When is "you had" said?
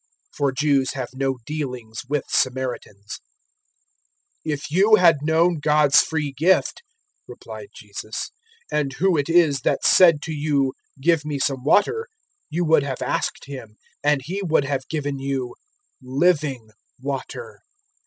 4.71-5.17